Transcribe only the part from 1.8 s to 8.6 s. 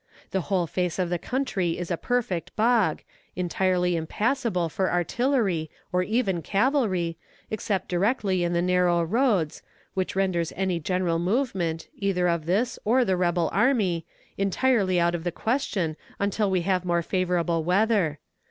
a perfect bog, entirely impassable for artillery, or even cavalry, except directly in